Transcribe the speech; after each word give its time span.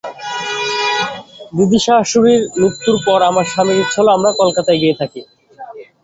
দিদিশাশুড়ির 1.53 2.41
মৃত্যুর 2.59 2.97
পর 3.05 3.19
আমার 3.21 3.45
স্বামীর 3.45 3.81
ইচ্ছা 3.83 3.99
হল 4.01 4.07
আমরা 4.17 4.31
কলকাতায় 4.41 4.79
গিয়ে 4.81 4.95
থাকি। 4.99 5.21